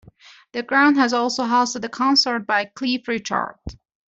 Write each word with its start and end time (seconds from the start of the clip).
The 0.53 0.63
ground 0.63 0.97
has 0.97 1.13
also 1.13 1.43
hosted 1.43 1.85
a 1.85 1.89
concert 1.89 2.47
by 2.47 2.65
Cliff 2.65 3.07
Richard. 3.07 3.59